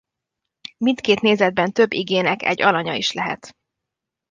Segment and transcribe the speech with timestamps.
[0.77, 3.53] Mindkét nézetben több igének egy alanya is lehet.